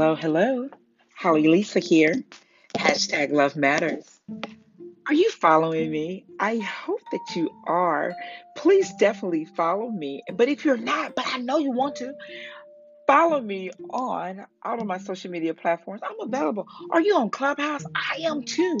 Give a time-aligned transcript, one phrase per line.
[0.00, 0.70] Hello, hello.
[1.14, 2.24] Holly Lisa here.
[2.74, 4.18] Hashtag Love Matters.
[5.06, 6.24] Are you following me?
[6.38, 8.14] I hope that you are.
[8.56, 10.22] Please definitely follow me.
[10.32, 12.14] But if you're not, but I know you want to,
[13.06, 16.00] follow me on all of my social media platforms.
[16.02, 16.66] I'm available.
[16.92, 17.84] Are you on Clubhouse?
[17.94, 18.78] I am too.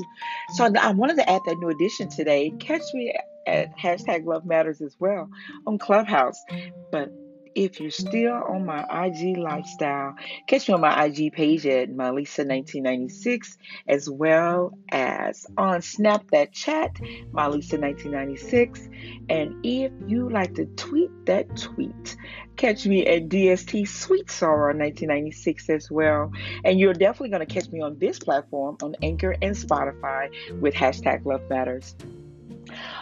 [0.54, 2.50] So I wanted to add that new addition today.
[2.60, 3.14] Catch me
[3.46, 5.28] at hashtag Love Matters as well
[5.66, 6.42] on Clubhouse.
[6.90, 7.12] But
[7.54, 10.14] if you're still on my IG lifestyle,
[10.46, 13.56] catch me on my IG page at Mylisa1996,
[13.88, 16.94] as well as on Snap That Chat,
[17.32, 19.28] Mylisa1996.
[19.28, 22.16] And if you like to tweet that tweet,
[22.56, 26.32] catch me at DST Sweet Sorrow 1996 as well.
[26.64, 30.30] And you're definitely going to catch me on this platform on Anchor and Spotify
[30.60, 31.94] with hashtag Love Matters.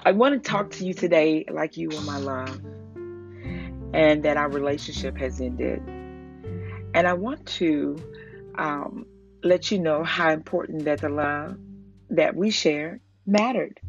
[0.05, 2.61] I want to talk to you today like you are my love
[3.93, 5.83] and that our relationship has ended.
[6.95, 7.97] And I want to
[8.57, 9.07] um,
[9.43, 11.57] let you know how important that the love
[12.11, 13.81] that we share mattered.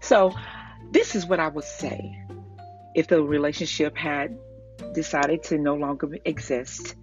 [0.00, 0.32] So,
[0.90, 2.16] this is what I would say
[2.94, 4.36] if the relationship had
[4.92, 6.96] decided to no longer exist.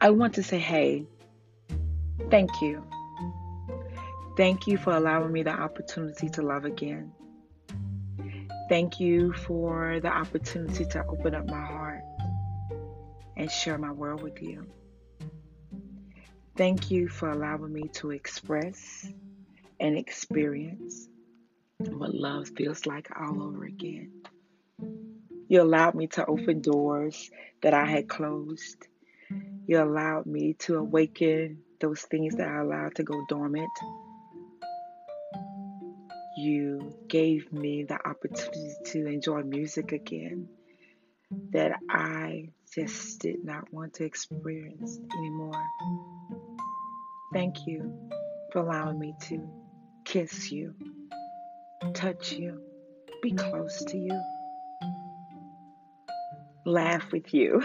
[0.00, 1.06] I want to say, hey,
[2.30, 2.84] thank you.
[4.36, 7.12] Thank you for allowing me the opportunity to love again.
[8.70, 12.04] Thank you for the opportunity to open up my heart
[13.36, 14.64] and share my world with you.
[16.56, 19.10] Thank you for allowing me to express
[19.80, 21.08] and experience
[21.78, 24.22] what love feels like all over again.
[25.48, 27.28] You allowed me to open doors
[27.62, 28.86] that I had closed.
[29.66, 33.72] You allowed me to awaken those things that I allowed to go dormant
[36.40, 40.48] you gave me the opportunity to enjoy music again
[41.52, 45.62] that I just did not want to experience anymore.
[47.32, 48.10] Thank you
[48.52, 49.48] for allowing me to
[50.04, 50.74] kiss you,
[51.94, 52.60] touch you,
[53.22, 54.20] be close to you,
[56.64, 57.62] laugh with you,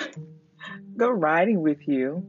[0.97, 2.27] go riding with you,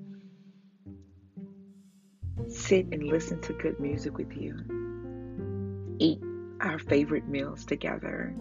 [2.49, 4.57] sit and listen to good music with you,
[5.99, 6.26] eat
[6.67, 8.35] our favorite meals together.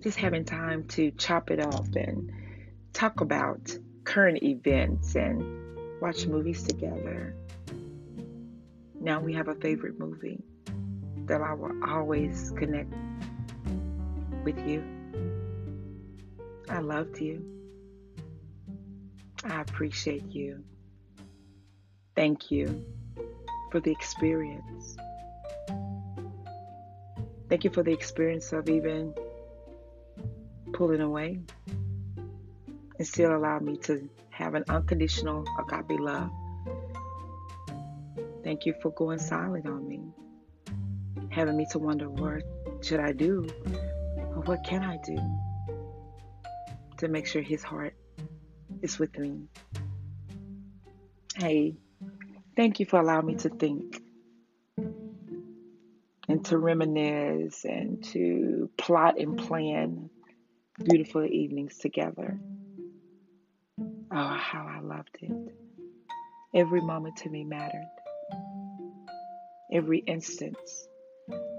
[0.00, 2.32] Just having time to chop it up and
[2.92, 7.34] talk about current events and watch movies together.
[8.98, 10.42] Now we have a favorite movie
[11.26, 12.92] that I will always connect
[14.44, 14.82] with you.
[16.68, 17.44] I loved you.
[19.44, 20.64] I appreciate you.
[22.14, 22.84] Thank you
[23.70, 24.96] for the experience.
[27.48, 29.14] Thank you for the experience of even
[30.72, 31.40] pulling away
[32.98, 36.30] and still allow me to have an unconditional agape love.
[38.42, 40.00] Thank you for going silent on me,
[41.30, 42.42] having me to wonder what
[42.82, 43.46] should I do
[44.18, 45.18] or what can I do
[46.98, 47.94] to make sure his heart
[48.82, 49.48] is with me.
[51.36, 51.76] Hey,
[52.56, 54.02] thank you for allowing me to think
[56.28, 60.10] and to reminisce and to plot and plan
[60.82, 62.38] beautiful evenings together.
[64.10, 65.54] Oh, how I loved it.
[66.54, 67.88] Every moment to me mattered.
[69.72, 70.88] Every instance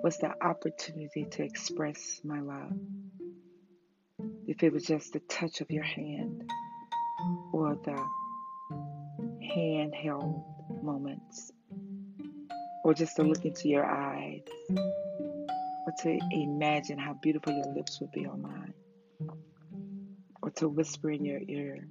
[0.03, 2.73] was the opportunity to express my love.
[4.47, 6.49] If it was just the touch of your hand
[7.51, 8.01] or the
[9.43, 10.43] handheld
[10.83, 11.51] moments
[12.83, 18.11] or just to look into your eyes, or to imagine how beautiful your lips would
[18.11, 18.73] be on mine,
[20.41, 21.87] or to whisper in your ear,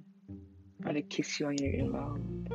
[0.85, 2.51] or to kiss you on your earlobe,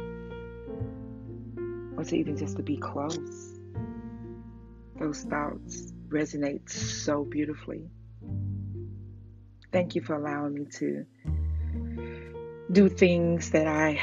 [1.97, 3.59] or to even just to be close.
[4.99, 7.89] Those thoughts resonate so beautifully.
[9.73, 11.05] Thank you for allowing me to
[12.71, 14.01] do things that I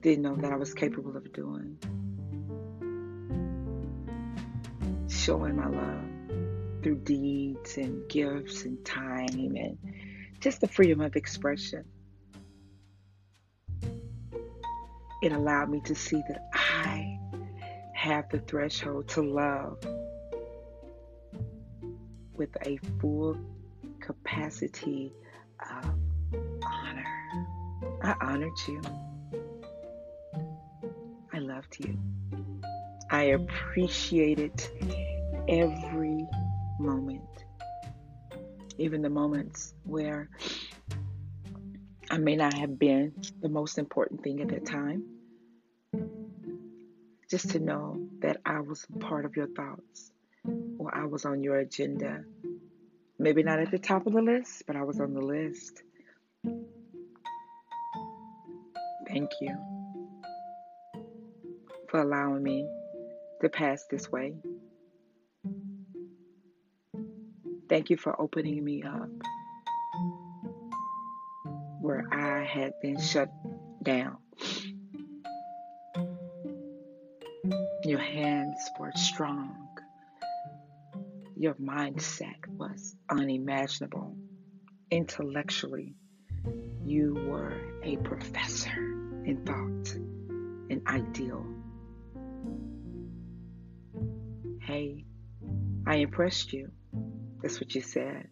[0.00, 1.78] didn't know that I was capable of doing.
[5.20, 9.76] Showing my love through deeds and gifts and time and
[10.40, 11.84] just the freedom of expression.
[15.22, 17.18] It allowed me to see that I
[17.94, 19.78] have the threshold to love
[22.32, 23.36] with a full
[24.00, 25.12] capacity
[25.60, 25.94] of
[26.64, 27.04] honor.
[28.02, 28.80] I honored you.
[31.30, 31.98] I loved you.
[33.10, 35.09] I appreciated
[35.48, 36.26] every
[36.78, 37.44] moment,
[38.78, 40.28] even the moments where
[42.10, 45.04] I may not have been the most important thing at that time.
[47.30, 50.10] Just to know that I was part of your thoughts
[50.78, 52.24] or I was on your agenda.
[53.18, 55.82] Maybe not at the top of the list, but I was on the list.
[59.06, 59.56] Thank you
[61.88, 62.68] for allowing me
[63.40, 64.34] to pass this way.
[67.70, 69.08] Thank you for opening me up
[71.80, 73.30] where I had been shut
[73.80, 74.16] down.
[77.84, 79.68] Your hands were strong.
[81.36, 84.16] Your mindset was unimaginable.
[84.90, 85.94] Intellectually,
[86.84, 88.80] you were a professor
[89.24, 89.94] in thought,
[90.70, 91.46] an ideal.
[94.60, 95.04] Hey,
[95.86, 96.72] I impressed you.
[97.42, 98.28] That's what you said.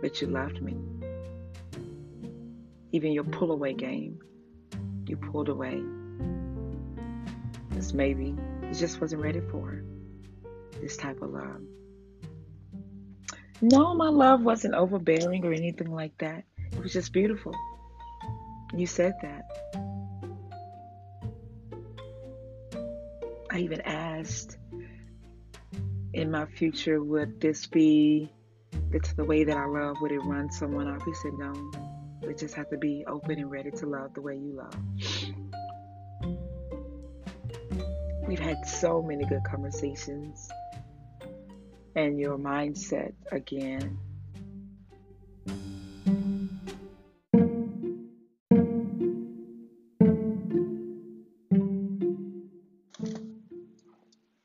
[0.00, 0.76] But you loved me.
[2.92, 4.18] Even your pull away game,
[5.06, 5.82] you pulled away.
[7.68, 9.82] Because maybe you just wasn't ready for
[10.80, 11.60] this type of love.
[13.60, 16.44] No, my love wasn't overbearing or anything like that.
[16.72, 17.54] It was just beautiful.
[18.74, 19.44] You said that.
[23.50, 24.58] I even asked
[26.12, 28.32] in my future, would this be
[28.92, 29.96] it's the way that I love?
[30.00, 31.04] Would it run someone off?
[31.04, 31.52] He said, no.
[32.26, 34.74] We just have to be open and ready to love the way you love.
[38.26, 40.48] We've had so many good conversations.
[41.94, 43.98] And your mindset again.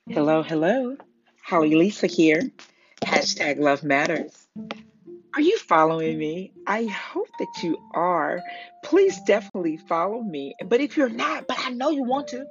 [0.09, 0.97] Hello, hello.
[1.43, 2.41] Holly Lisa here.
[3.03, 4.47] Hashtag Love Matters.
[5.35, 6.53] Are you following me?
[6.67, 8.41] I hope that you are.
[8.83, 10.55] Please definitely follow me.
[10.65, 12.45] But if you're not, but I know you want to,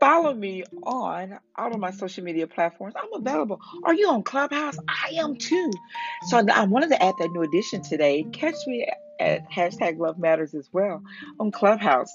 [0.00, 2.94] follow me on all of my social media platforms.
[2.96, 3.60] I'm available.
[3.84, 4.76] Are you on Clubhouse?
[4.86, 5.70] I am too.
[6.28, 8.24] So I wanted to add that new addition today.
[8.32, 8.86] Catch me
[9.18, 11.02] at hashtag Love Matters as well
[11.40, 12.12] on Clubhouse.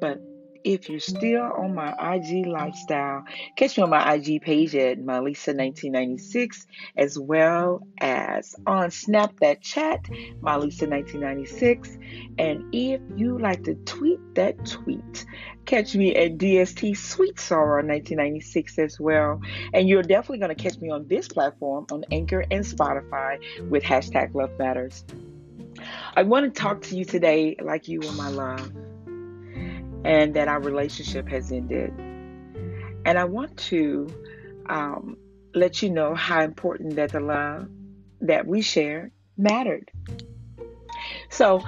[0.00, 0.20] But
[0.64, 3.24] if you're still on my IG lifestyle,
[3.56, 6.66] catch me on my IG page at Mylisa1996,
[6.96, 10.04] as well as on Snap That Chat,
[10.40, 12.38] Mylisa1996.
[12.38, 15.26] And if you like to tweet that tweet,
[15.64, 19.40] catch me at DST Sweet Sorrow 1996 as well.
[19.72, 23.82] And you're definitely going to catch me on this platform on Anchor and Spotify with
[23.82, 25.04] hashtag Love Matters.
[26.14, 28.70] I want to talk to you today like you are my love
[30.04, 31.92] and that our relationship has ended.
[33.04, 34.08] And I want to
[34.66, 35.16] um,
[35.54, 37.68] let you know how important that the love
[38.20, 39.90] that we share mattered.
[41.30, 41.62] So,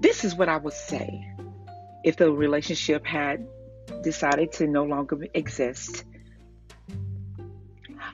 [0.00, 1.26] this is what I would say
[2.04, 3.46] if the relationship had
[4.02, 6.04] decided to no longer exist.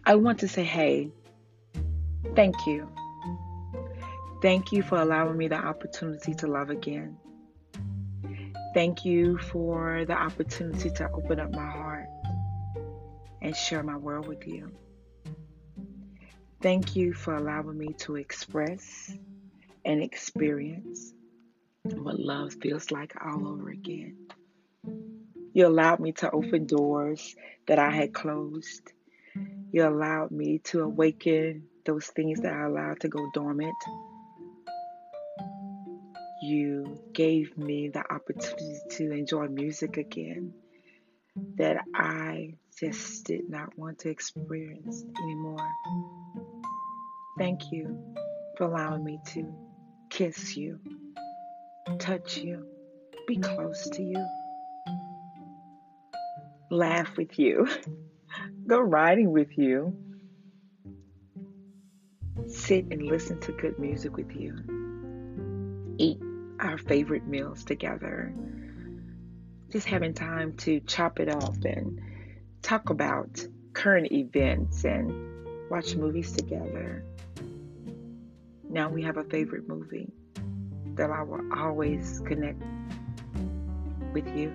[0.05, 1.11] I want to say, hey,
[2.35, 2.89] thank you.
[4.43, 7.17] Thank you for allowing me the opportunity to love again.
[8.77, 12.09] Thank you for the opportunity to open up my heart
[13.41, 14.71] and share my world with you.
[16.61, 19.11] Thank you for allowing me to express
[19.87, 21.15] and experience
[21.85, 24.29] what love feels like all over again.
[25.55, 27.35] You allowed me to open doors
[27.69, 28.93] that I had closed.
[29.73, 33.75] You allowed me to awaken those things that I allowed to go dormant
[36.47, 40.53] you gave me the opportunity to enjoy music again
[41.57, 45.69] that I just did not want to experience anymore.
[47.39, 48.15] Thank you
[48.57, 49.53] for allowing me to
[50.09, 50.79] kiss you,
[51.99, 52.65] touch you,
[53.27, 54.27] be close to you,
[56.71, 57.67] laugh with you,
[58.67, 59.97] go riding with you,
[62.47, 64.55] sit and listen to good music with you,
[65.99, 66.21] eat
[66.61, 68.33] our favorite meals together.
[69.71, 72.01] Just having time to chop it up and
[72.63, 77.05] talk about current events and watch movies together.
[78.69, 80.13] Now we have a favorite movie
[80.95, 82.63] that I will always connect
[84.13, 84.53] with you.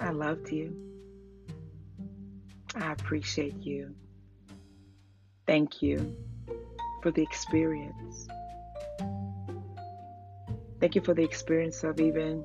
[0.00, 0.76] I loved you.
[2.74, 3.94] I appreciate you.
[5.46, 6.14] Thank you
[7.02, 8.28] for the experience.
[10.80, 12.44] Thank you for the experience of even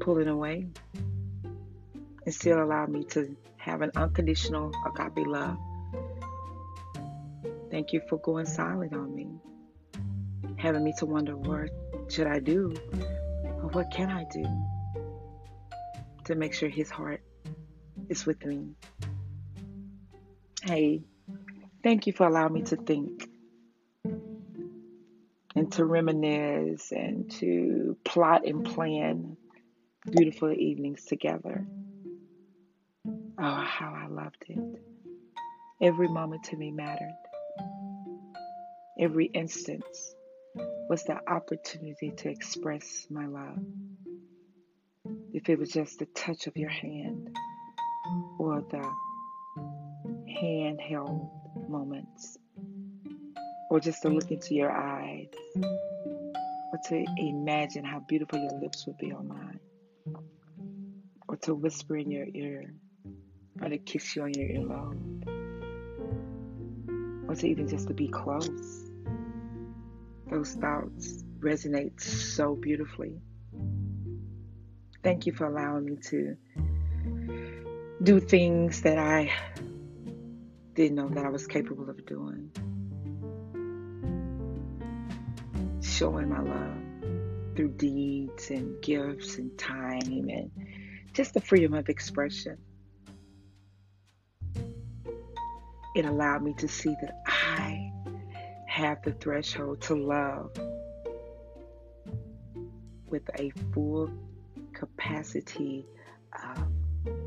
[0.00, 0.66] pulling away
[2.24, 5.56] and still allow me to have an unconditional agape love.
[7.70, 9.28] Thank you for going silent on me.
[10.56, 11.70] having me to wonder what
[12.08, 12.74] should I do
[13.44, 14.46] or what can I do
[16.24, 17.20] to make sure his heart
[18.08, 18.70] is with me.
[20.62, 21.02] Hey,
[21.82, 23.28] thank you for allowing me to think
[25.54, 29.36] and to reminisce and to plot and plan
[30.10, 31.66] beautiful evenings together.
[33.38, 34.82] Oh, how I loved it.
[35.80, 37.14] Every moment to me mattered.
[38.98, 40.14] Every instance
[40.88, 43.58] was the opportunity to express my love.
[45.32, 47.36] If it was just the touch of your hand
[48.38, 48.88] or the
[50.28, 51.28] handheld
[51.68, 52.38] moments
[53.70, 54.34] or just to look mm-hmm.
[54.34, 59.60] into your eyes or to imagine how beautiful your lips would be on mine
[61.28, 62.74] or to whisper in your ear
[63.60, 65.26] or to kiss you on your earlobe
[67.28, 68.90] or to even just to be close.
[70.30, 73.20] Those thoughts resonate so beautifully.
[75.02, 76.36] Thank you for allowing me to
[78.02, 79.30] do things that I
[80.74, 82.50] didn't know that I was capable of doing.
[86.04, 90.50] Showing my love through deeds and gifts and time and
[91.14, 92.58] just the freedom of expression.
[95.96, 97.90] It allowed me to see that I
[98.66, 100.50] have the threshold to love
[103.06, 104.10] with a full
[104.74, 105.86] capacity
[106.34, 106.68] of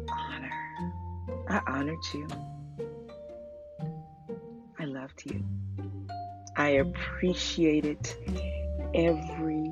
[0.07, 0.51] honor.
[1.49, 2.27] I honored you.
[4.77, 5.43] I loved you.
[6.55, 8.07] I appreciated
[8.97, 9.71] every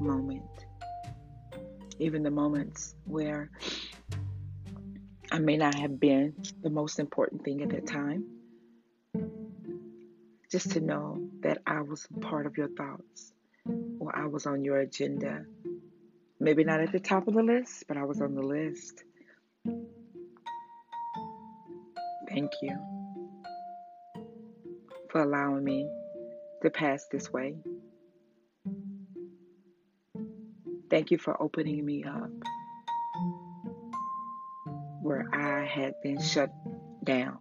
[0.00, 0.64] moment,
[1.98, 3.50] even the moments where
[5.30, 8.24] I may not have been the most important thing at that time.
[10.50, 13.32] Just to know that I was part of your thoughts
[13.98, 15.44] or I was on your agenda.
[16.40, 19.04] Maybe not at the top of the list, but I was on the list.
[22.28, 22.78] Thank you
[25.10, 25.86] for allowing me
[26.62, 27.54] to pass this way.
[30.92, 32.28] Thank you for opening me up
[35.00, 36.52] where I had been shut
[37.02, 37.38] down.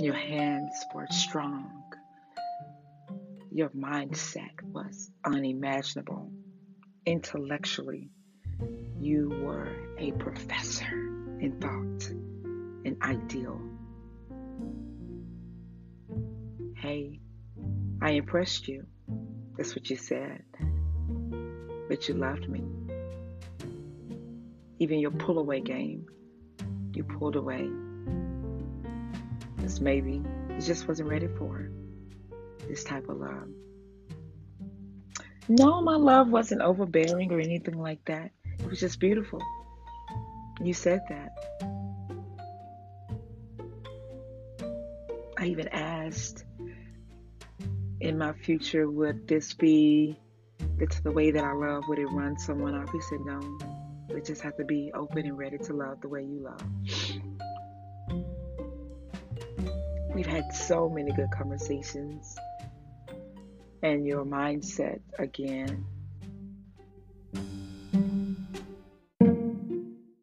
[0.00, 1.84] Your hands were strong.
[3.52, 6.32] Your mindset was unimaginable.
[7.06, 8.10] Intellectually,
[8.98, 10.90] you were a professor
[11.38, 12.10] in thought
[12.84, 13.60] and ideal.
[16.74, 17.20] Hey,
[18.02, 18.84] I impressed you.
[19.56, 20.42] That's what you said.
[21.88, 22.64] But you loved me.
[24.78, 26.06] Even your pull away game,
[26.92, 27.68] you pulled away.
[29.56, 31.70] Because maybe you just wasn't ready for
[32.68, 33.48] this type of love.
[35.48, 38.32] No, my love wasn't overbearing or anything like that.
[38.58, 39.40] It was just beautiful.
[40.60, 41.30] You said that.
[45.38, 46.45] I even asked
[48.06, 50.16] in my future, would this be
[50.78, 51.84] it's the way that I love?
[51.88, 52.90] Would it run someone off?
[52.92, 53.40] He said, no.
[54.08, 56.62] We just have to be open and ready to love the way you love.
[60.14, 62.36] We've had so many good conversations.
[63.82, 65.84] And your mindset, again,